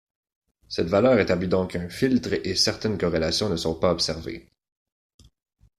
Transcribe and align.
Cette 0.67 0.87
valeur 0.87 1.19
établit 1.19 1.47
donc 1.47 1.75
un 1.75 1.87
filtre 1.87 2.33
et 2.43 2.55
certaines 2.55 2.97
corrélations 2.97 3.49
ne 3.49 3.55
seront 3.55 3.75
pas 3.79 3.91
observées. 3.91 4.49